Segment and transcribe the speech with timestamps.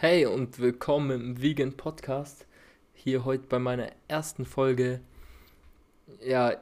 [0.00, 2.46] Hey und willkommen im Vegan Podcast.
[2.94, 5.00] Hier heute bei meiner ersten Folge.
[6.24, 6.56] Ja,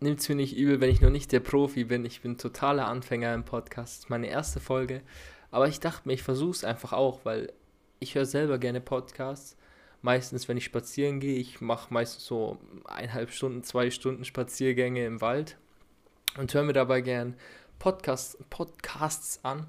[0.00, 2.04] nimmt es mir nicht übel, wenn ich noch nicht der Profi bin.
[2.04, 4.10] Ich bin totaler Anfänger im Podcast.
[4.10, 5.00] Meine erste Folge.
[5.50, 7.50] Aber ich dachte mir, ich versuche es einfach auch, weil
[7.98, 9.56] ich höre selber gerne Podcasts.
[10.02, 15.22] Meistens, wenn ich spazieren gehe, ich mache meistens so eineinhalb Stunden, zwei Stunden Spaziergänge im
[15.22, 15.56] Wald
[16.36, 17.36] und höre mir dabei gern
[17.78, 19.66] Podcasts, Podcasts an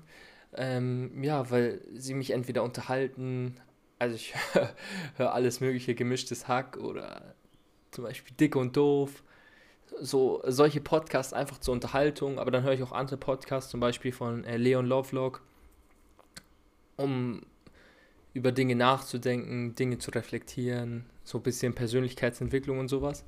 [0.55, 3.55] ähm, ja, weil sie mich entweder unterhalten,
[3.99, 4.33] also ich
[5.15, 7.35] höre alles mögliche, gemischtes Hack oder
[7.91, 9.23] zum Beispiel Dick und Doof,
[9.99, 14.11] so solche Podcasts einfach zur Unterhaltung, aber dann höre ich auch andere Podcasts, zum Beispiel
[14.11, 15.41] von äh, Leon Lovelock,
[16.97, 17.41] um
[18.33, 23.25] über Dinge nachzudenken, Dinge zu reflektieren, so ein bisschen Persönlichkeitsentwicklung und sowas.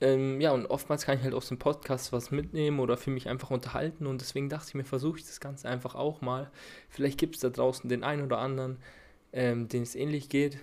[0.00, 3.28] Ähm, ja, und oftmals kann ich halt aus dem Podcast was mitnehmen oder für mich
[3.28, 6.50] einfach unterhalten und deswegen dachte ich mir, versuche ich das Ganze einfach auch mal.
[6.90, 8.76] Vielleicht gibt es da draußen den einen oder anderen,
[9.32, 10.58] ähm, dem es ähnlich geht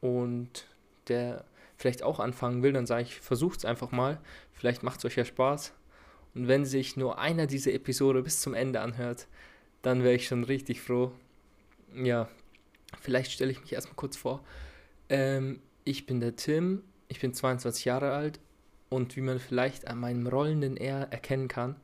[0.00, 0.66] und
[1.08, 1.44] der
[1.76, 4.20] vielleicht auch anfangen will, dann sage ich, versucht es einfach mal.
[4.52, 5.72] Vielleicht macht es euch ja Spaß.
[6.34, 9.26] Und wenn sich nur einer dieser Episode bis zum Ende anhört,
[9.80, 11.12] dann wäre ich schon richtig froh.
[11.94, 12.28] Ja,
[13.00, 14.44] vielleicht stelle ich mich erstmal kurz vor.
[15.08, 18.40] Ähm, ich bin der Tim, ich bin 22 Jahre alt
[18.88, 21.76] und wie man vielleicht an meinem rollenden R erkennen kann,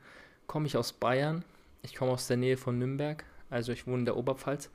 [0.47, 1.45] komme ich aus Bayern.
[1.83, 4.71] Ich komme aus der Nähe von Nürnberg, also ich wohne in der Oberpfalz.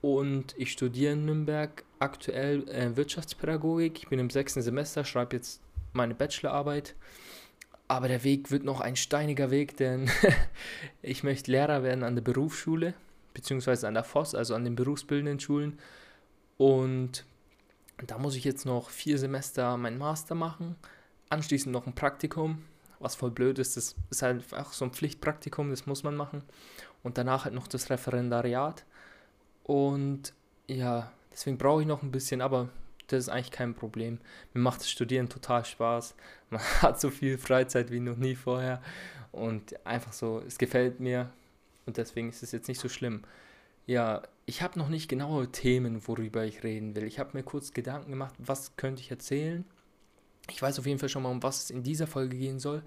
[0.00, 3.98] Und ich studiere in Nürnberg aktuell äh, Wirtschaftspädagogik.
[3.98, 5.60] Ich bin im sechsten Semester, schreibe jetzt
[5.92, 6.94] meine Bachelorarbeit.
[7.88, 10.10] Aber der Weg wird noch ein steiniger Weg, denn
[11.02, 12.94] ich möchte Lehrer werden an der Berufsschule,
[13.34, 15.78] beziehungsweise an der FOS, also an den berufsbildenden Schulen.
[16.58, 17.24] Und
[18.06, 20.76] da muss ich jetzt noch vier Semester meinen Master machen,
[21.30, 22.64] anschließend noch ein Praktikum,
[23.00, 23.76] was voll blöd ist.
[23.76, 26.42] Das ist halt einfach so ein Pflichtpraktikum, das muss man machen.
[27.02, 28.84] Und danach halt noch das Referendariat.
[29.64, 30.32] Und
[30.66, 32.68] ja, deswegen brauche ich noch ein bisschen, aber
[33.08, 34.18] das ist eigentlich kein Problem.
[34.54, 36.14] Mir macht das Studieren total Spaß.
[36.50, 38.82] Man hat so viel Freizeit wie noch nie vorher.
[39.32, 41.30] Und einfach so, es gefällt mir.
[41.86, 43.22] Und deswegen ist es jetzt nicht so schlimm.
[43.86, 47.04] Ja, ich habe noch nicht genaue Themen, worüber ich reden will.
[47.04, 49.66] Ich habe mir kurz Gedanken gemacht, was könnte ich erzählen.
[50.48, 52.82] Ich weiß auf jeden Fall schon mal, um was es in dieser Folge gehen soll.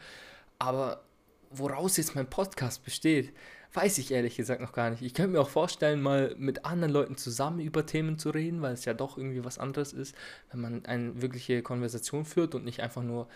[0.58, 1.04] Aber
[1.52, 3.32] woraus jetzt mein Podcast besteht,
[3.74, 5.04] weiß ich ehrlich gesagt noch gar nicht.
[5.04, 8.74] Ich könnte mir auch vorstellen, mal mit anderen Leuten zusammen über Themen zu reden, weil
[8.74, 10.16] es ja doch irgendwie was anderes ist,
[10.50, 13.28] wenn man eine wirkliche Konversation führt und nicht einfach nur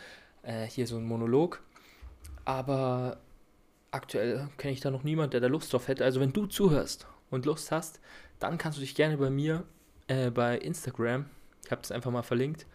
[0.42, 1.62] äh, hier so ein Monolog.
[2.44, 3.20] Aber
[3.92, 6.04] aktuell kenne ich da noch niemanden, der da Lust drauf hätte.
[6.04, 8.00] Also wenn du zuhörst und Lust hast,
[8.40, 9.64] dann kannst du dich gerne bei mir
[10.08, 11.26] äh, bei Instagram,
[11.64, 12.66] ich habe das einfach mal verlinkt,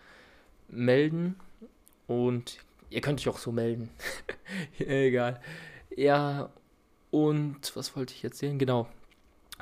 [0.69, 1.37] melden
[2.07, 2.59] und
[2.91, 3.91] ihr könnt euch auch so melden.
[4.79, 5.41] Egal.
[5.97, 6.51] Ja,
[7.11, 8.59] und was wollte ich erzählen?
[8.59, 8.89] Genau.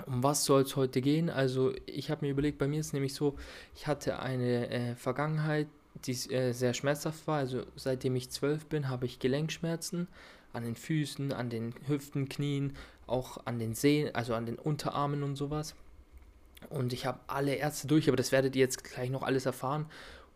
[0.07, 1.29] Um was soll es heute gehen?
[1.29, 3.37] Also ich habe mir überlegt, bei mir ist nämlich so,
[3.75, 5.67] ich hatte eine äh, Vergangenheit,
[6.05, 7.39] die äh, sehr schmerzhaft war.
[7.39, 10.07] Also seitdem ich zwölf bin, habe ich Gelenkschmerzen
[10.53, 12.75] an den Füßen, an den Hüften, Knien,
[13.09, 15.75] auch an den Sehnen, also an den Unterarmen und sowas.
[16.71, 19.87] Und ich habe alle Ärzte durch, aber das werdet ihr jetzt gleich noch alles erfahren.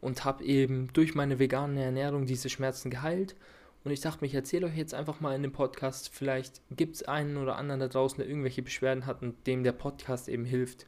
[0.01, 3.37] Und habe eben durch meine vegane Ernährung diese Schmerzen geheilt.
[3.85, 6.97] Und ich dachte mir, ich erzähle euch jetzt einfach mal in dem Podcast, vielleicht gibt
[6.97, 10.45] es einen oder anderen da draußen, der irgendwelche Beschwerden hat und dem der Podcast eben
[10.45, 10.87] hilft.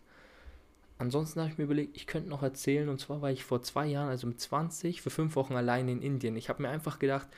[0.99, 3.87] Ansonsten habe ich mir überlegt, ich könnte noch erzählen, und zwar war ich vor zwei
[3.87, 6.37] Jahren, also mit 20, für fünf Wochen allein in Indien.
[6.37, 7.29] Ich habe mir einfach gedacht,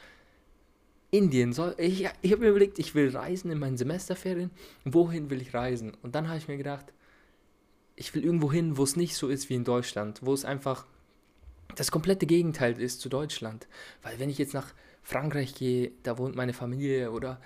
[1.16, 1.74] Indien soll.
[1.78, 4.50] Ich, ich habe mir überlegt, ich will reisen in meinen Semesterferien.
[4.84, 5.92] Wohin will ich reisen?
[6.02, 6.92] Und dann habe ich mir gedacht,
[7.96, 10.86] ich will irgendwo hin, wo es nicht so ist wie in Deutschland, wo es einfach
[11.74, 13.66] das komplette Gegenteil ist zu Deutschland.
[14.02, 17.40] Weil wenn ich jetzt nach Frankreich gehe, da wohnt meine Familie oder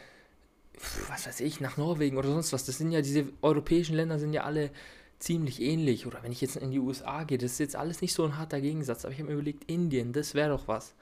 [1.08, 4.32] was weiß ich, nach Norwegen oder sonst was, das sind ja diese europäischen Länder sind
[4.32, 4.70] ja alle
[5.18, 6.06] ziemlich ähnlich.
[6.06, 8.36] Oder wenn ich jetzt in die USA gehe, das ist jetzt alles nicht so ein
[8.36, 9.04] harter Gegensatz.
[9.04, 10.94] Aber ich habe mir überlegt, Indien, das wäre doch was.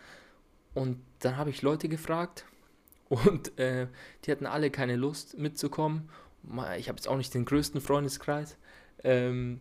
[0.74, 2.44] Und dann habe ich Leute gefragt
[3.08, 3.86] und äh,
[4.24, 6.08] die hatten alle keine Lust mitzukommen.
[6.78, 8.56] Ich habe jetzt auch nicht den größten Freundeskreis.
[9.04, 9.60] Ähm,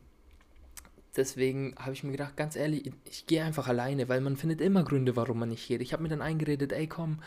[1.16, 4.84] deswegen habe ich mir gedacht, ganz ehrlich, ich gehe einfach alleine, weil man findet immer
[4.84, 5.82] Gründe, warum man nicht geht.
[5.82, 7.20] Ich habe mir dann eingeredet, ey komm,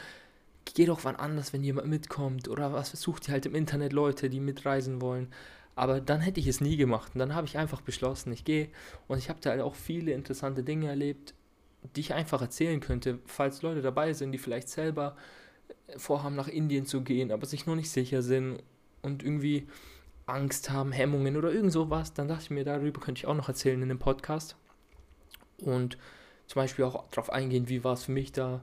[0.75, 2.49] geh doch wann anders, wenn jemand mitkommt.
[2.49, 5.28] Oder was sucht ihr halt im Internet Leute, die mitreisen wollen.
[5.75, 7.12] Aber dann hätte ich es nie gemacht.
[7.14, 8.69] Und dann habe ich einfach beschlossen, ich gehe.
[9.08, 11.34] Und ich habe da halt auch viele interessante Dinge erlebt
[11.96, 15.17] die ich einfach erzählen könnte, falls Leute dabei sind, die vielleicht selber
[15.96, 18.62] vorhaben, nach Indien zu gehen, aber sich noch nicht sicher sind
[19.02, 19.67] und irgendwie
[20.26, 23.49] Angst haben, Hemmungen oder irgend sowas, dann dachte ich mir, darüber könnte ich auch noch
[23.49, 24.56] erzählen in dem Podcast.
[25.58, 25.99] Und
[26.46, 28.62] zum Beispiel auch darauf eingehen, wie war es für mich da,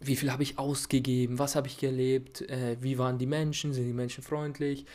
[0.00, 3.86] wie viel habe ich ausgegeben, was habe ich erlebt, äh, wie waren die Menschen, sind
[3.86, 4.86] die Menschen freundlich,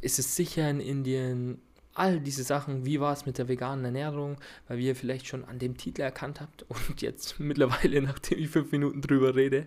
[0.00, 1.60] ist es sicher in Indien?
[1.94, 5.44] All diese Sachen, wie war es mit der veganen Ernährung, weil wie ihr vielleicht schon
[5.44, 9.66] an dem Titel erkannt habt und jetzt mittlerweile, nachdem ich fünf Minuten drüber rede,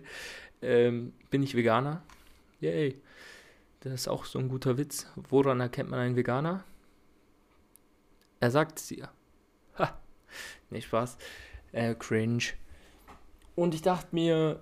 [0.62, 2.02] ähm, bin ich Veganer.
[2.60, 3.00] Yay.
[3.80, 5.06] Das ist auch so ein guter Witz.
[5.14, 6.64] Woran erkennt man einen Veganer?
[8.40, 9.10] Er sagt es dir.
[9.78, 9.96] Ha.
[10.70, 11.18] Nee, Spaß.
[11.72, 12.44] Äh, cringe.
[13.54, 14.60] Und ich dachte mir,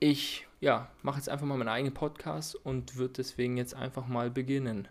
[0.00, 4.30] ich ja, mache jetzt einfach mal meinen eigenen Podcast und würde deswegen jetzt einfach mal
[4.30, 4.86] beginnen.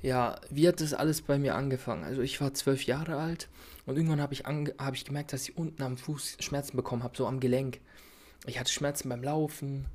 [0.00, 2.04] Ja, wie hat das alles bei mir angefangen?
[2.04, 3.48] Also ich war zwölf Jahre alt
[3.86, 7.16] und irgendwann habe ich, hab ich gemerkt, dass ich unten am Fuß Schmerzen bekommen habe,
[7.16, 7.80] so am Gelenk.
[8.46, 9.86] Ich hatte Schmerzen beim Laufen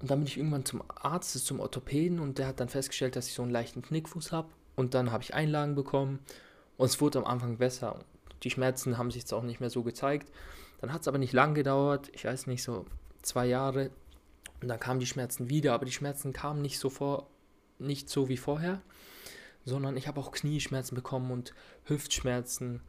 [0.00, 3.28] und dann bin ich irgendwann zum Arzt, zum Orthopäden und der hat dann festgestellt, dass
[3.28, 6.18] ich so einen leichten Knickfuß habe und dann habe ich Einlagen bekommen
[6.76, 8.00] und es wurde am Anfang besser.
[8.42, 10.28] Die Schmerzen haben sich jetzt auch nicht mehr so gezeigt
[10.80, 12.86] dann hat es aber nicht lang gedauert, ich weiß nicht, so
[13.22, 13.90] zwei Jahre.
[14.60, 17.28] Und dann kamen die Schmerzen wieder, aber die Schmerzen kamen nicht so vor,
[17.78, 18.80] nicht so wie vorher,
[19.68, 21.54] sondern ich habe auch Knieschmerzen bekommen und
[21.84, 22.80] Hüftschmerzen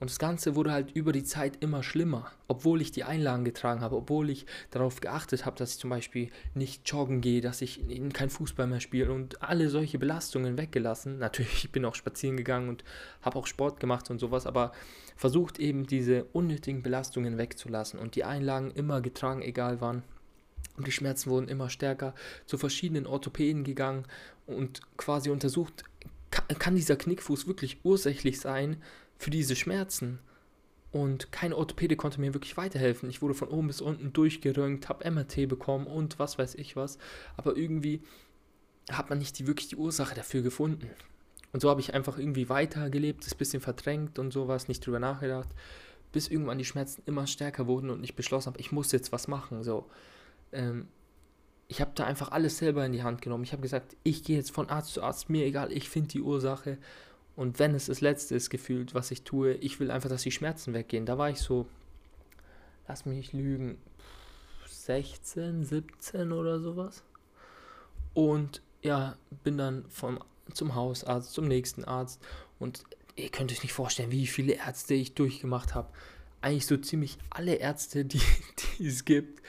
[0.00, 3.80] und das Ganze wurde halt über die Zeit immer schlimmer, obwohl ich die Einlagen getragen
[3.80, 7.80] habe, obwohl ich darauf geachtet habe, dass ich zum Beispiel nicht joggen gehe, dass ich
[8.12, 11.18] kein Fußball mehr spiele und alle solche Belastungen weggelassen.
[11.18, 12.84] Natürlich, ich bin auch spazieren gegangen und
[13.22, 14.72] habe auch Sport gemacht und sowas, aber
[15.16, 20.02] versucht eben diese unnötigen Belastungen wegzulassen und die Einlagen immer getragen, egal wann.
[20.76, 22.14] Und die Schmerzen wurden immer stärker,
[22.46, 24.06] zu verschiedenen Orthopäden gegangen
[24.44, 25.84] und quasi untersucht,
[26.58, 28.82] kann dieser Knickfuß wirklich ursächlich sein
[29.18, 30.18] für diese Schmerzen.
[30.92, 33.10] Und kein Orthopäde konnte mir wirklich weiterhelfen.
[33.10, 36.98] Ich wurde von oben bis unten durchgerönt, habe MRT bekommen und was weiß ich was.
[37.36, 38.02] Aber irgendwie
[38.90, 40.88] hat man nicht die, wirklich die Ursache dafür gefunden.
[41.52, 45.48] Und so habe ich einfach irgendwie weitergelebt, das bisschen verdrängt und sowas, nicht drüber nachgedacht,
[46.12, 49.28] bis irgendwann die Schmerzen immer stärker wurden und ich beschlossen habe, ich muss jetzt was
[49.28, 49.62] machen.
[49.62, 49.86] So,
[50.52, 50.88] ähm,
[51.68, 53.44] ich habe da einfach alles selber in die Hand genommen.
[53.44, 56.22] Ich habe gesagt, ich gehe jetzt von Arzt zu Arzt, mir egal, ich finde die
[56.22, 56.78] Ursache
[57.36, 60.30] und wenn es das Letzte ist, gefühlt, was ich tue, ich will einfach, dass die
[60.30, 61.06] Schmerzen weggehen.
[61.06, 61.66] Da war ich so,
[62.86, 63.78] lass mich nicht lügen,
[64.68, 67.02] 16, 17 oder sowas.
[68.12, 70.20] Und ja, bin dann vom,
[70.52, 72.20] zum Hausarzt, zum nächsten Arzt.
[72.60, 72.84] Und
[73.16, 75.88] ihr könnt euch nicht vorstellen, wie viele Ärzte ich durchgemacht habe.
[76.40, 78.20] Eigentlich so ziemlich alle Ärzte, die,
[78.78, 79.42] die es gibt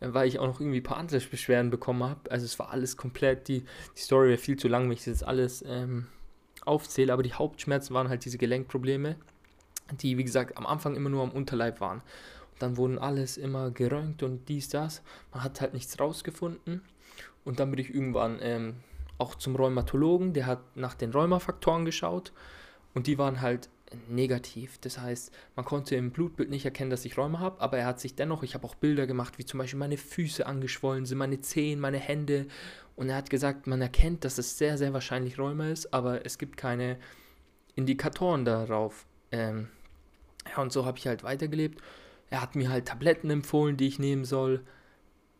[0.00, 2.30] weil ich auch noch irgendwie ein paar andere Beschwerden bekommen habe.
[2.30, 3.64] Also es war alles komplett, die,
[3.96, 6.06] die Story wäre viel zu lang, wenn ich das jetzt alles ähm,
[6.64, 9.16] aufzähle, aber die Hauptschmerzen waren halt diese Gelenkprobleme,
[10.00, 11.98] die wie gesagt am Anfang immer nur am Unterleib waren.
[12.52, 15.02] Und dann wurden alles immer geröntgt und dies, das.
[15.32, 16.82] Man hat halt nichts rausgefunden.
[17.44, 18.76] Und dann bin ich irgendwann ähm,
[19.18, 22.32] auch zum Rheumatologen, der hat nach den Rheumafaktoren geschaut
[22.94, 23.68] und die waren halt
[24.08, 24.78] negativ.
[24.78, 28.00] Das heißt, man konnte im Blutbild nicht erkennen, dass ich Rheuma habe, aber er hat
[28.00, 31.40] sich dennoch, ich habe auch Bilder gemacht, wie zum Beispiel meine Füße angeschwollen sind, meine
[31.40, 32.46] Zehen, meine Hände.
[32.96, 36.38] Und er hat gesagt, man erkennt, dass es sehr, sehr wahrscheinlich Rheuma ist, aber es
[36.38, 36.98] gibt keine
[37.74, 39.06] Indikatoren darauf.
[39.32, 39.68] Ähm,
[40.48, 41.80] ja, und so habe ich halt weitergelebt.
[42.30, 44.64] Er hat mir halt Tabletten empfohlen, die ich nehmen soll.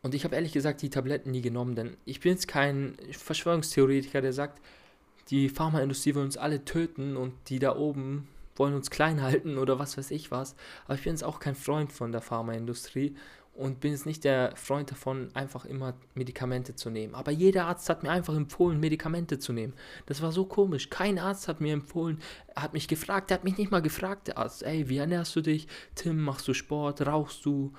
[0.03, 4.23] Und ich habe ehrlich gesagt die Tabletten nie genommen, denn ich bin jetzt kein Verschwörungstheoretiker,
[4.23, 4.61] der sagt,
[5.29, 8.27] die Pharmaindustrie will uns alle töten und die da oben
[8.61, 10.55] wollen uns klein halten oder was weiß ich was.
[10.85, 13.17] Aber ich bin jetzt auch kein Freund von der Pharmaindustrie
[13.55, 17.15] und bin jetzt nicht der Freund davon, einfach immer Medikamente zu nehmen.
[17.15, 19.73] Aber jeder Arzt hat mir einfach empfohlen, Medikamente zu nehmen.
[20.07, 20.91] Das war so komisch.
[20.91, 22.21] Kein Arzt hat mir empfohlen,
[22.55, 25.41] hat mich gefragt, der hat mich nicht mal gefragt, der Arzt, ey, wie ernährst du
[25.41, 25.67] dich?
[25.95, 27.07] Tim, machst du Sport?
[27.07, 27.73] Rauchst du?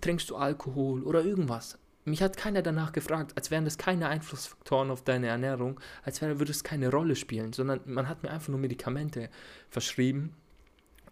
[0.00, 1.78] Trinkst du Alkohol oder irgendwas?
[2.04, 6.50] Mich hat keiner danach gefragt, als wären das keine Einflussfaktoren auf deine Ernährung, als würde
[6.50, 9.30] es keine Rolle spielen, sondern man hat mir einfach nur Medikamente
[9.70, 10.34] verschrieben.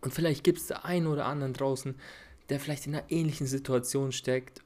[0.01, 1.95] Und vielleicht gibt es da einen oder anderen draußen,
[2.49, 4.63] der vielleicht in einer ähnlichen Situation steckt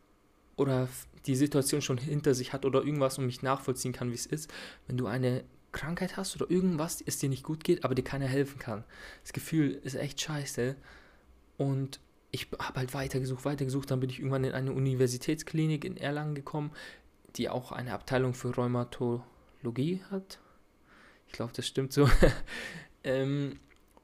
[0.56, 0.88] oder
[1.26, 4.50] die Situation schon hinter sich hat oder irgendwas und mich nachvollziehen kann, wie es ist,
[4.86, 8.26] wenn du eine Krankheit hast oder irgendwas, es dir nicht gut geht, aber dir keiner
[8.26, 8.84] helfen kann.
[9.22, 10.76] Das Gefühl ist echt scheiße.
[11.58, 12.00] Und
[12.34, 13.92] ich habe halt weitergesucht, weitergesucht.
[13.92, 16.72] Dann bin ich irgendwann in eine Universitätsklinik in Erlangen gekommen,
[17.36, 20.40] die auch eine Abteilung für Rheumatologie hat.
[21.28, 22.10] Ich glaube, das stimmt so.
[23.04, 23.60] ähm,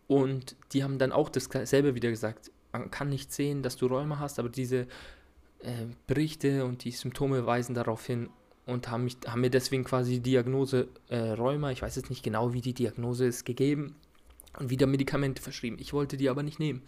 [0.06, 2.52] und die haben dann auch dasselbe wieder gesagt.
[2.72, 4.86] Man kann nicht sehen, dass du Rheuma hast, aber diese
[5.58, 8.30] äh, Berichte und die Symptome weisen darauf hin
[8.64, 12.22] und haben, mich, haben mir deswegen quasi die Diagnose äh, Rheuma, ich weiß jetzt nicht
[12.22, 13.96] genau, wie die Diagnose ist, gegeben
[14.56, 15.78] und wieder Medikamente verschrieben.
[15.80, 16.82] Ich wollte die aber nicht nehmen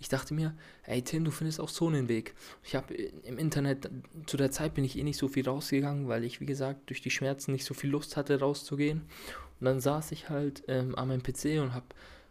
[0.00, 2.34] ich dachte mir, ey Tim, du findest auch so einen Weg.
[2.62, 3.90] Ich habe im Internet,
[4.26, 7.02] zu der Zeit bin ich eh nicht so viel rausgegangen, weil ich, wie gesagt, durch
[7.02, 9.02] die Schmerzen nicht so viel Lust hatte, rauszugehen.
[9.60, 11.86] Und dann saß ich halt ähm, an meinem PC und habe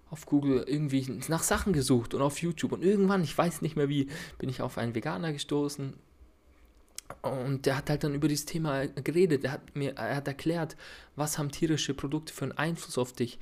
[0.09, 2.71] auf Google irgendwie nach Sachen gesucht und auf YouTube.
[2.71, 4.07] Und irgendwann, ich weiß nicht mehr wie,
[4.37, 5.93] bin ich auf einen Veganer gestoßen.
[7.21, 9.43] Und der hat halt dann über dieses Thema geredet.
[9.43, 10.77] Er hat mir, er hat erklärt,
[11.15, 13.39] was haben tierische Produkte für einen Einfluss auf dich?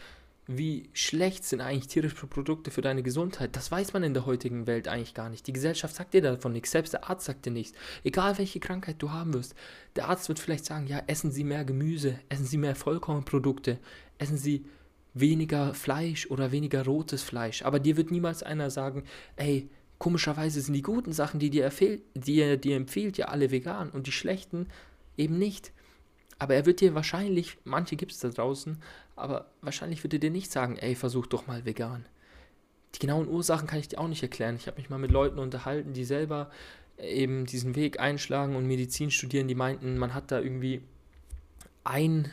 [0.47, 3.55] Wie schlecht sind eigentlich tierische Produkte für deine Gesundheit?
[3.55, 5.47] Das weiß man in der heutigen Welt eigentlich gar nicht.
[5.47, 7.75] Die Gesellschaft sagt dir davon nichts, selbst der Arzt sagt dir nichts.
[8.03, 9.55] Egal welche Krankheit du haben wirst,
[9.95, 13.79] der Arzt wird vielleicht sagen, ja, essen Sie mehr Gemüse, essen Sie mehr Vollkornprodukte,
[14.19, 14.65] essen Sie
[15.15, 17.63] weniger Fleisch oder weniger rotes Fleisch.
[17.63, 19.03] Aber dir wird niemals einer sagen,
[19.37, 21.71] ey, komischerweise sind die guten Sachen, die dir,
[22.13, 24.67] die dir empfiehlt, ja alle vegan und die schlechten
[25.17, 25.71] eben nicht.
[26.37, 28.81] Aber er wird dir wahrscheinlich, manche gibt es da draußen,
[29.15, 32.05] aber wahrscheinlich wird er dir nicht sagen, ey, versuch doch mal vegan.
[32.93, 34.55] Die genauen Ursachen kann ich dir auch nicht erklären.
[34.55, 36.49] Ich habe mich mal mit Leuten unterhalten, die selber
[36.97, 40.81] eben diesen Weg einschlagen und Medizin studieren, die meinten, man hat da irgendwie
[41.83, 42.31] ein,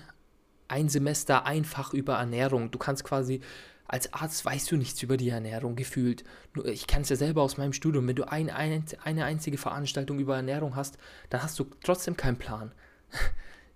[0.69, 2.71] ein Semester einfach über Ernährung.
[2.71, 3.41] Du kannst quasi
[3.93, 6.25] als Arzt weißt du nichts über die Ernährung gefühlt.
[6.65, 8.09] Ich kenne es ja selber aus meinem Studium.
[8.09, 10.97] Wenn du ein, ein, eine einzige Veranstaltung über Ernährung hast,
[11.29, 12.73] dann hast du trotzdem keinen Plan.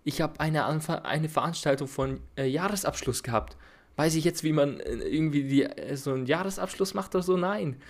[0.07, 3.57] Ich habe eine, eine Veranstaltung von äh, Jahresabschluss gehabt.
[3.97, 7.37] Weiß ich jetzt, wie man äh, irgendwie die, äh, so einen Jahresabschluss macht oder so?
[7.37, 7.83] Nein.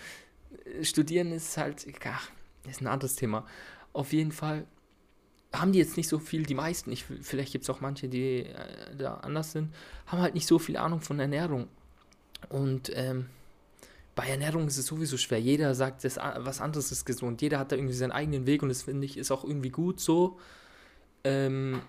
[0.80, 2.30] Studieren ist halt, ach,
[2.66, 3.44] ist ein anderes Thema.
[3.92, 4.64] Auf jeden Fall
[5.52, 8.46] haben die jetzt nicht so viel, die meisten, ich, vielleicht gibt es auch manche, die
[8.46, 9.74] äh, da anders sind,
[10.06, 11.68] haben halt nicht so viel Ahnung von Ernährung.
[12.48, 13.26] Und ähm,
[14.14, 15.38] bei Ernährung ist es sowieso schwer.
[15.38, 17.42] Jeder sagt, das, was anderes ist gesund.
[17.42, 20.00] Jeder hat da irgendwie seinen eigenen Weg und das finde ich ist auch irgendwie gut
[20.00, 20.38] so.
[21.22, 21.82] Ähm,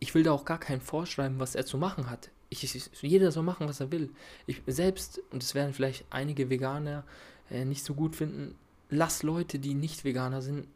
[0.00, 2.30] ich will da auch gar keinen vorschreiben, was er zu machen hat.
[2.48, 4.10] Ich, ich, jeder soll machen, was er will.
[4.46, 7.04] Ich selbst, und das werden vielleicht einige Veganer
[7.50, 8.54] äh, nicht so gut finden,
[8.88, 10.68] lass Leute, die nicht Veganer sind,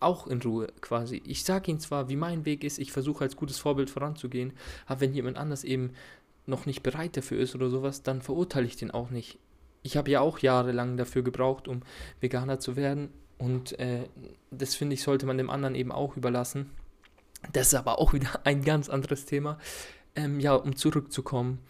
[0.00, 1.22] auch in Ruhe quasi.
[1.26, 4.52] Ich sage ihnen zwar, wie mein Weg ist, ich versuche als gutes Vorbild voranzugehen,
[4.86, 5.92] aber wenn jemand anders eben
[6.46, 9.38] noch nicht bereit dafür ist oder sowas, dann verurteile ich den auch nicht.
[9.82, 11.82] Ich habe ja auch jahrelang dafür gebraucht, um
[12.20, 14.08] Veganer zu werden und äh,
[14.50, 16.70] das finde ich, sollte man dem anderen eben auch überlassen.
[17.52, 19.58] Das ist aber auch wieder ein ganz anderes Thema.
[20.14, 21.60] Ähm, ja, um zurückzukommen,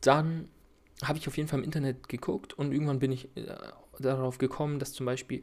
[0.00, 0.48] dann
[1.02, 3.54] habe ich auf jeden Fall im Internet geguckt und irgendwann bin ich äh,
[3.98, 5.42] darauf gekommen, dass zum Beispiel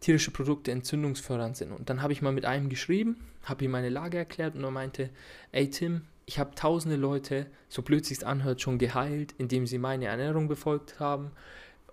[0.00, 1.72] tierische Produkte entzündungsfördernd sind.
[1.72, 4.70] Und dann habe ich mal mit einem geschrieben, habe ihm meine Lage erklärt und er
[4.70, 5.10] meinte,
[5.52, 10.06] ey Tim, ich habe tausende Leute, so blöd sich anhört, schon geheilt, indem sie meine
[10.06, 11.32] Ernährung befolgt haben.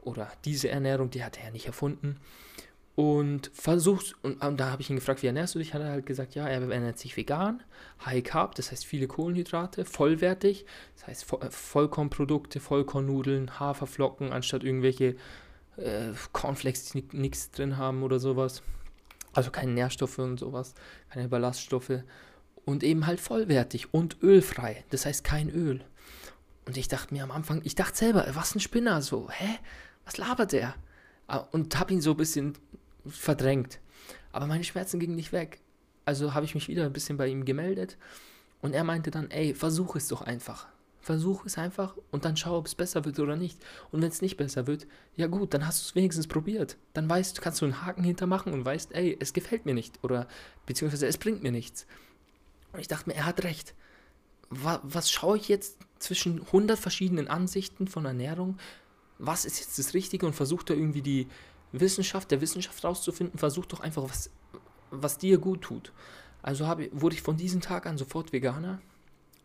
[0.02, 2.18] Oder diese Ernährung, die hat er ja nicht erfunden.
[3.02, 5.74] Und versucht, und, und da habe ich ihn gefragt, wie ernährst du dich?
[5.74, 7.64] Hat er halt gesagt, ja, er ernährt sich vegan,
[8.06, 15.16] High Carb, das heißt viele Kohlenhydrate, vollwertig, das heißt äh, Vollkornprodukte, Vollkornnudeln, Haferflocken, anstatt irgendwelche
[15.78, 18.62] äh, Cornflakes, die nichts drin haben oder sowas.
[19.34, 20.76] Also keine Nährstoffe und sowas,
[21.10, 22.04] keine Ballaststoffe
[22.66, 24.84] und eben halt vollwertig und ölfrei.
[24.92, 25.84] Das heißt kein Öl.
[26.68, 29.58] Und ich dachte mir am Anfang, ich dachte selber, was ein Spinner, so, hä?
[30.06, 30.76] Was labert der?
[31.32, 32.54] Ah, und habe ihn so ein bisschen
[33.08, 33.80] verdrängt.
[34.32, 35.60] Aber meine Schmerzen gingen nicht weg.
[36.06, 37.98] Also habe ich mich wieder ein bisschen bei ihm gemeldet
[38.62, 40.68] und er meinte dann, ey, versuch es doch einfach.
[41.00, 43.58] Versuch es einfach und dann schau, ob es besser wird oder nicht.
[43.92, 46.78] Und wenn es nicht besser wird, ja gut, dann hast du es wenigstens probiert.
[46.94, 50.28] Dann weißt, kannst du einen Haken hintermachen und weißt, ey, es gefällt mir nicht oder
[50.66, 51.88] beziehungsweise es bringt mir nichts.
[52.72, 53.74] Und ich dachte mir, er hat recht.
[54.50, 58.58] Was, schaue ich jetzt zwischen 100 verschiedenen Ansichten von Ernährung?
[59.18, 60.26] Was ist jetzt das Richtige?
[60.26, 61.28] Und versucht da irgendwie die
[61.72, 63.40] Wissenschaft, der Wissenschaft rauszufinden.
[63.40, 64.30] Versucht doch einfach, was,
[64.90, 65.92] was dir gut tut.
[66.42, 68.82] Also habe, wurde ich von diesem Tag an sofort Veganer.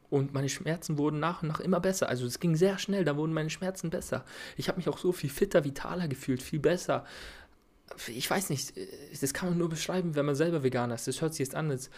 [0.09, 2.09] Und meine Schmerzen wurden nach und nach immer besser.
[2.09, 4.25] Also es ging sehr schnell, da wurden meine Schmerzen besser.
[4.56, 7.04] Ich habe mich auch so viel fitter, vitaler gefühlt, viel besser.
[8.09, 8.75] Ich weiß nicht,
[9.21, 11.09] das kann man nur beschreiben, wenn man selber Veganer ist.
[11.09, 11.90] Das hört sich jetzt an, als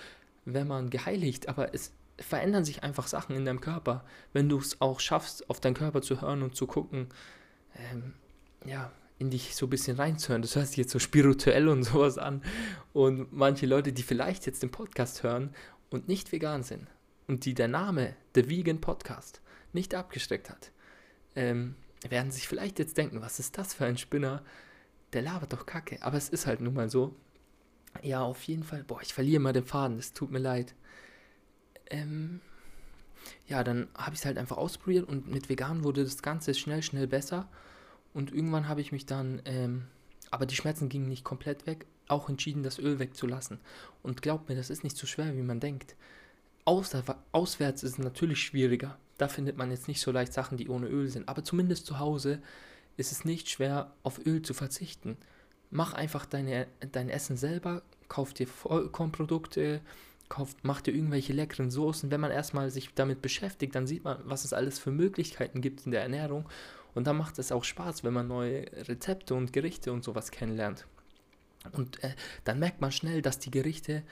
[0.46, 4.80] wenn man geheiligt, aber es verändern sich einfach Sachen in deinem Körper, wenn du es
[4.80, 7.08] auch schaffst, auf deinen Körper zu hören und zu gucken,
[7.74, 8.14] ähm,
[8.64, 10.42] ja, in dich so ein bisschen reinzuhören.
[10.42, 12.42] Das hört sich jetzt so spirituell und sowas an.
[12.92, 15.54] Und manche Leute, die vielleicht jetzt den Podcast hören
[15.90, 16.86] und nicht vegan sind
[17.26, 19.40] und die der Name The Vegan Podcast
[19.72, 20.72] nicht abgesteckt hat,
[21.34, 21.74] ähm,
[22.08, 24.42] werden sich vielleicht jetzt denken, was ist das für ein Spinner?
[25.12, 25.98] Der labert doch Kacke.
[26.02, 27.16] Aber es ist halt nun mal so.
[28.02, 28.84] Ja, auf jeden Fall.
[28.84, 30.74] Boah, ich verliere mal den Faden, es tut mir leid.
[31.90, 32.40] Ähm,
[33.46, 36.82] ja, dann habe ich es halt einfach ausprobiert und mit vegan wurde das Ganze schnell,
[36.82, 37.48] schnell besser.
[38.14, 39.86] Und irgendwann habe ich mich dann, ähm,
[40.30, 43.60] aber die Schmerzen gingen nicht komplett weg, auch entschieden, das Öl wegzulassen.
[44.02, 45.94] Und glaubt mir, das ist nicht so schwer, wie man denkt.
[46.64, 48.98] Außer, auswärts ist es natürlich schwieriger.
[49.16, 51.28] Da findet man jetzt nicht so leicht Sachen, die ohne Öl sind.
[51.28, 52.40] Aber zumindest zu Hause
[52.96, 55.16] ist es nicht schwer, auf Öl zu verzichten
[55.70, 59.80] mach einfach deine, dein Essen selber, kauf dir Vollkornprodukte,
[60.28, 62.10] kauf, mach dir irgendwelche leckeren Soßen.
[62.10, 65.84] Wenn man erstmal sich damit beschäftigt, dann sieht man, was es alles für Möglichkeiten gibt
[65.86, 66.48] in der Ernährung.
[66.98, 70.84] Und dann macht es auch Spaß, wenn man neue Rezepte und Gerichte und sowas kennenlernt.
[71.70, 72.10] Und äh,
[72.42, 74.02] dann merkt man schnell, dass die Gerichte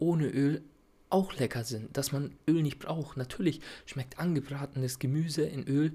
[0.00, 0.60] ohne Öl
[1.08, 3.16] auch lecker sind, dass man Öl nicht braucht.
[3.16, 5.94] Natürlich schmeckt angebratenes Gemüse in Öl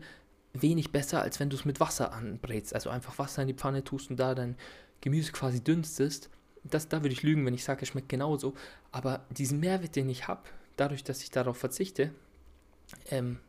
[0.54, 2.74] wenig besser, als wenn du es mit Wasser anbrätst.
[2.74, 4.56] Also einfach Wasser in die Pfanne tust und da dein
[5.02, 6.30] Gemüse quasi dünstest.
[6.64, 8.54] Das, da würde ich lügen, wenn ich sage, es schmeckt genauso.
[8.94, 10.44] Aber diesen Mehrwert, den ich habe,
[10.78, 12.14] dadurch, dass ich darauf verzichte,
[13.10, 13.40] ähm,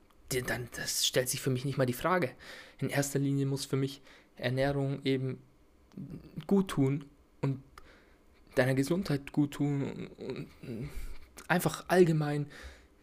[0.46, 2.30] dann das stellt sich für mich nicht mal die Frage.
[2.78, 4.02] In erster Linie muss für mich
[4.36, 5.38] Ernährung eben
[6.46, 7.04] gut tun
[7.40, 7.62] und
[8.54, 10.90] deiner Gesundheit gut tun und,
[11.46, 12.46] einfach allgemein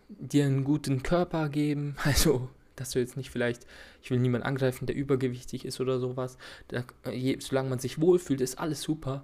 [0.10, 1.96] dir einen guten Körper geben.
[2.03, 3.65] Also, dass du jetzt nicht vielleicht,
[4.03, 6.38] ich will niemanden angreifen, der übergewichtig ist oder sowas.
[6.67, 9.24] Da, je, solange man sich wohlfühlt, ist alles super.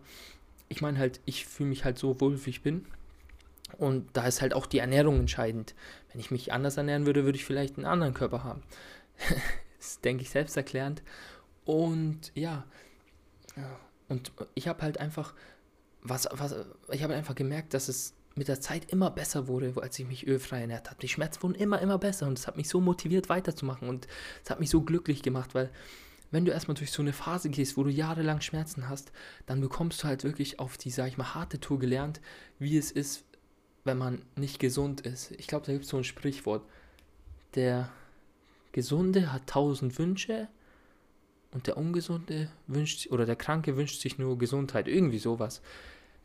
[0.69, 2.85] Ich meine halt, ich fühle mich halt so wohl, wie ich bin.
[3.77, 5.75] Und da ist halt auch die Ernährung entscheidend.
[6.11, 8.63] Wenn ich mich anders ernähren würde, würde ich vielleicht einen anderen Körper haben.
[9.77, 11.03] das denke ich selbsterklärend.
[11.65, 12.65] Und ja,
[14.07, 15.33] und ich habe halt einfach,
[16.01, 16.55] was, was,
[16.91, 20.27] ich habe einfach gemerkt, dass es mit der Zeit immer besser wurde, als ich mich
[20.27, 21.01] ölfrei ernährt habe.
[21.01, 24.07] Die Schmerzen wurden immer, immer besser und es hat mich so motiviert weiterzumachen und
[24.43, 25.69] es hat mich so glücklich gemacht, weil
[26.31, 29.11] wenn du erstmal durch so eine Phase gehst, wo du jahrelang Schmerzen hast,
[29.45, 32.21] dann bekommst du halt wirklich auf die, sag ich mal, harte Tour gelernt,
[32.57, 33.25] wie es ist,
[33.83, 35.31] wenn man nicht gesund ist.
[35.31, 36.63] Ich glaube, da gibt es so ein Sprichwort.
[37.55, 37.89] Der
[38.71, 40.47] Gesunde hat tausend Wünsche
[41.51, 44.87] und der Ungesunde wünscht, oder der Kranke wünscht sich nur Gesundheit.
[44.87, 45.61] Irgendwie sowas.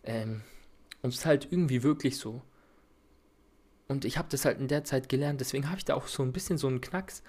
[0.05, 0.43] Ähm,
[1.03, 2.43] und es ist halt irgendwie wirklich so.
[3.89, 6.23] Und ich habe das halt in der Zeit gelernt, deswegen habe ich da auch so
[6.23, 7.23] ein bisschen so einen Knacks.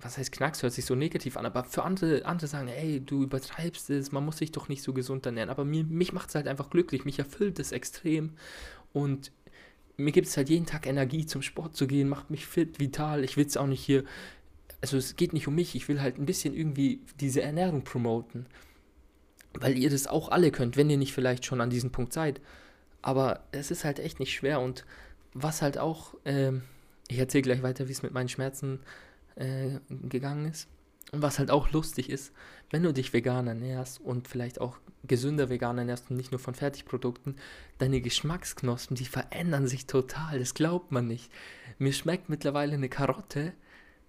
[0.00, 0.62] Was heißt Knacks?
[0.62, 4.24] Hört sich so negativ an, aber für andere, andere sagen, ey, du übertreibst es, man
[4.24, 5.50] muss sich doch nicht so gesund ernähren.
[5.50, 8.32] Aber mir, mich macht es halt einfach glücklich, mich erfüllt es extrem.
[8.92, 9.30] Und
[9.96, 13.24] mir gibt es halt jeden Tag Energie, zum Sport zu gehen, macht mich fit, vital.
[13.24, 14.04] Ich will es auch nicht hier,
[14.80, 18.46] also es geht nicht um mich, ich will halt ein bisschen irgendwie diese Ernährung promoten.
[19.54, 22.40] Weil ihr das auch alle könnt, wenn ihr nicht vielleicht schon an diesem Punkt seid.
[23.02, 24.84] Aber es ist halt echt nicht schwer und
[25.34, 26.52] was halt auch, äh,
[27.08, 28.80] ich erzähle gleich weiter, wie es mit meinen Schmerzen
[29.34, 30.68] äh, gegangen ist.
[31.14, 32.32] Und was halt auch lustig ist,
[32.70, 36.54] wenn du dich vegan ernährst und vielleicht auch gesünder vegan ernährst und nicht nur von
[36.54, 37.36] Fertigprodukten,
[37.76, 40.38] deine Geschmacksknospen, die verändern sich total.
[40.38, 41.30] Das glaubt man nicht.
[41.78, 43.52] Mir schmeckt mittlerweile eine Karotte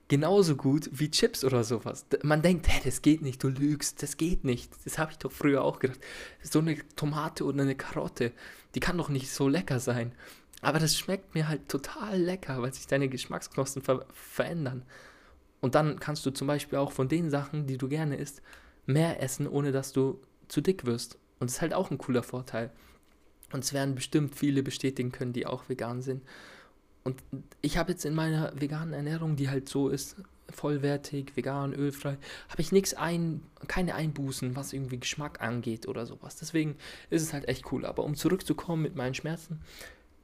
[0.07, 2.05] genauso gut wie Chips oder sowas.
[2.23, 4.71] Man denkt, hey, das geht nicht, du lügst, das geht nicht.
[4.85, 5.99] Das habe ich doch früher auch gedacht.
[6.41, 8.31] So eine Tomate oder eine Karotte,
[8.75, 10.13] die kann doch nicht so lecker sein.
[10.61, 14.83] Aber das schmeckt mir halt total lecker, weil sich deine Geschmacksknospen ver verändern.
[15.63, 18.41] Und dann kannst du zum Beispiel auch von den Sachen, die du gerne isst,
[18.85, 21.17] mehr essen, ohne dass du zu dick wirst.
[21.39, 22.69] Und das ist halt auch ein cooler Vorteil.
[23.53, 26.21] Und es werden bestimmt viele bestätigen können, die auch vegan sind.
[27.05, 27.23] Und
[27.61, 30.17] ich habe jetzt in meiner veganen Ernährung, die halt so ist,
[30.49, 32.17] vollwertig, vegan, ölfrei,
[32.49, 36.35] habe ich nichts ein, keine Einbußen, was irgendwie Geschmack angeht oder sowas.
[36.35, 36.75] Deswegen
[37.09, 37.85] ist es halt echt cool.
[37.85, 39.61] Aber um zurückzukommen mit meinen Schmerzen,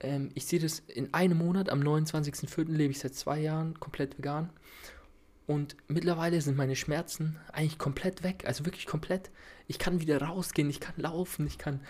[0.02, 2.69] ähm, ich sehe das in einem Monat, am 29.04.
[2.69, 4.49] lebe ich seit zwei Jahren komplett vegan.
[5.49, 9.31] Und mittlerweile sind meine Schmerzen eigentlich komplett weg, also wirklich komplett.
[9.65, 11.81] Ich kann wieder rausgehen, ich kann laufen, ich kann.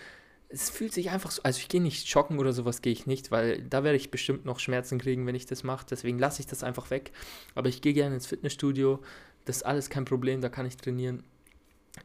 [0.48, 1.44] Es fühlt sich einfach so.
[1.44, 4.46] Also ich gehe nicht joggen oder sowas gehe ich nicht, weil da werde ich bestimmt
[4.46, 5.86] noch Schmerzen kriegen, wenn ich das mache.
[5.90, 7.12] Deswegen lasse ich das einfach weg.
[7.54, 9.02] Aber ich gehe gerne ins Fitnessstudio.
[9.44, 11.24] Das ist alles kein Problem, da kann ich trainieren.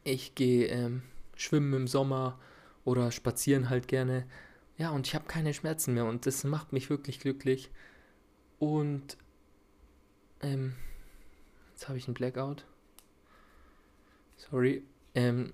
[0.02, 1.02] Ich gehe ähm,
[1.36, 2.36] schwimmen im Sommer
[2.84, 4.26] oder spazieren halt gerne.
[4.76, 7.70] Ja, und ich habe keine Schmerzen mehr und das macht mich wirklich glücklich.
[8.58, 9.16] Und
[10.42, 10.74] ähm,
[11.85, 12.64] Jetzt habe ich einen Blackout.
[14.38, 14.85] Sorry.
[15.14, 15.53] Ähm,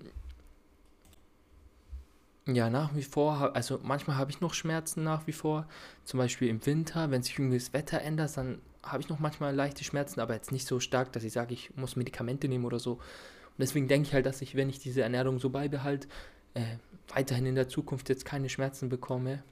[2.47, 5.67] ja, nach wie vor, also manchmal habe ich noch Schmerzen nach wie vor.
[6.05, 9.53] Zum Beispiel im Winter, wenn sich irgendwie das Wetter ändert, dann habe ich noch manchmal
[9.53, 12.79] leichte Schmerzen, aber jetzt nicht so stark, dass ich sage, ich muss Medikamente nehmen oder
[12.79, 12.93] so.
[12.93, 16.07] Und deswegen denke ich halt, dass ich, wenn ich diese Ernährung so beibehalte,
[16.53, 16.77] äh,
[17.09, 19.43] weiterhin in der Zukunft jetzt keine Schmerzen bekomme.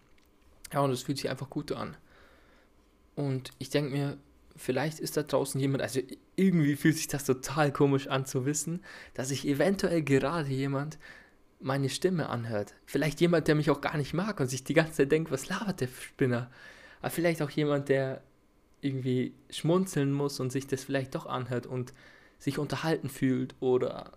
[0.72, 1.98] Ja, und es fühlt sich einfach gut an.
[3.16, 4.18] Und ich denke mir,
[4.60, 6.02] vielleicht ist da draußen jemand, also
[6.36, 11.00] irgendwie fühlt sich das total komisch an zu wissen, dass sich eventuell gerade jemand
[11.60, 12.74] meine Stimme anhört.
[12.86, 15.50] Vielleicht jemand, der mich auch gar nicht mag und sich die ganze Zeit denkt, was
[15.50, 16.50] labert der Spinner?
[17.02, 18.22] Aber vielleicht auch jemand, der
[18.82, 21.94] irgendwie schmunzeln muss und sich das vielleicht doch anhört und
[22.38, 24.14] sich unterhalten fühlt oder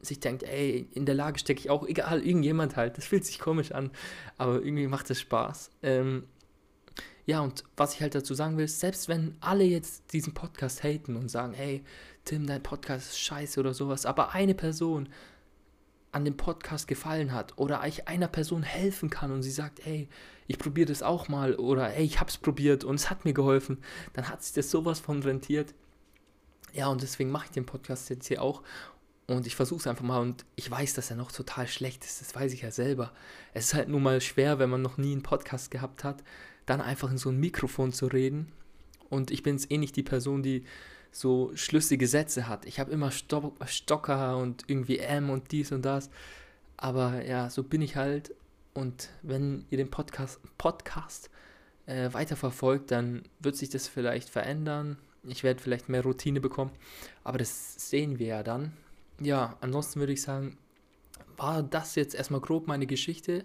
[0.00, 3.38] sich denkt, ey, in der Lage stecke ich auch, egal, irgendjemand halt, das fühlt sich
[3.38, 3.90] komisch an,
[4.38, 5.70] aber irgendwie macht es Spaß.
[5.82, 6.24] Ähm,
[7.30, 11.14] ja, und was ich halt dazu sagen will, selbst wenn alle jetzt diesen Podcast haten
[11.14, 11.84] und sagen, hey,
[12.24, 15.08] Tim, dein Podcast ist scheiße oder sowas, aber eine Person
[16.10, 20.08] an dem Podcast gefallen hat oder ich einer Person helfen kann und sie sagt, hey,
[20.48, 23.78] ich probiere das auch mal oder hey, ich hab's probiert und es hat mir geholfen,
[24.14, 25.72] dann hat sich das sowas von rentiert.
[26.72, 28.64] Ja, und deswegen mache ich den Podcast jetzt hier auch
[29.28, 32.20] Und ich versuche es einfach mal und ich weiß, dass er noch total schlecht ist,
[32.20, 33.12] das weiß ich ja selber.
[33.54, 36.24] Es ist halt nur mal schwer, wenn man noch nie einen Podcast gehabt hat,
[36.70, 38.52] dann einfach in so ein Mikrofon zu reden.
[39.08, 40.64] Und ich bin jetzt eh nicht die Person, die
[41.10, 42.64] so schlüssige Sätze hat.
[42.64, 46.10] Ich habe immer Sto Stocker und irgendwie M und dies und das.
[46.76, 48.34] Aber ja, so bin ich halt.
[48.72, 51.28] Und wenn ihr den Podcast, Podcast
[51.86, 54.96] äh, weiterverfolgt, dann wird sich das vielleicht verändern.
[55.24, 56.70] Ich werde vielleicht mehr Routine bekommen.
[57.24, 58.72] Aber das sehen wir ja dann.
[59.20, 60.56] Ja, ansonsten würde ich sagen,
[61.36, 63.44] war das jetzt erstmal grob meine Geschichte.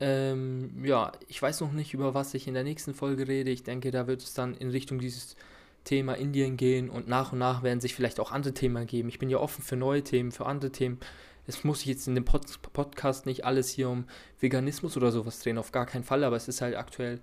[0.00, 3.50] Ähm, ja, ich weiß noch nicht, über was ich in der nächsten Folge rede.
[3.50, 5.36] Ich denke, da wird es dann in Richtung dieses
[5.84, 9.08] Thema Indien gehen und nach und nach werden sich vielleicht auch andere Themen geben.
[9.08, 10.98] Ich bin ja offen für neue Themen, für andere Themen.
[11.46, 14.06] Es muss sich jetzt in dem Pod Podcast nicht alles hier um
[14.40, 17.20] Veganismus oder sowas drehen, auf gar keinen Fall, aber es ist halt aktuell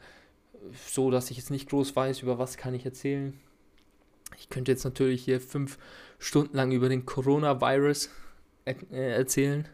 [0.87, 3.39] so, dass ich jetzt nicht groß weiß, über was kann ich erzählen.
[4.37, 5.79] Ich könnte jetzt natürlich hier fünf
[6.19, 8.09] Stunden lang über den Coronavirus
[8.65, 9.67] er äh, erzählen.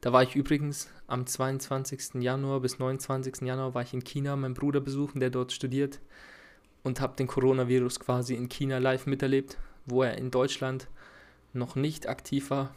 [0.00, 2.22] Da war ich übrigens am 22.
[2.22, 3.42] Januar bis 29.
[3.42, 6.00] Januar war ich in China meinen Bruder besuchen, der dort studiert
[6.84, 10.88] und habe den Coronavirus quasi in China live miterlebt, wo er in Deutschland
[11.52, 12.74] noch nicht aktiv war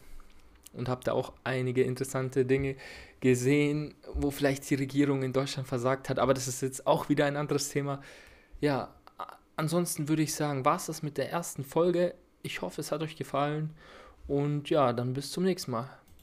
[0.74, 2.76] und habe da auch einige interessante Dinge
[3.20, 7.26] gesehen, wo vielleicht die Regierung in Deutschland versagt hat, aber das ist jetzt auch wieder
[7.26, 8.02] ein anderes Thema.
[8.62, 8.96] Ja,
[9.58, 12.16] ansonsten würde ich sagen, war es das mit der ersten Folge.
[12.42, 13.76] Ich hoffe, es hat euch gefallen
[14.28, 16.01] und ja, dann bis zum nächsten Mal.